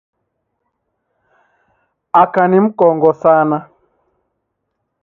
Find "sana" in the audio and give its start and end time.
3.21-3.57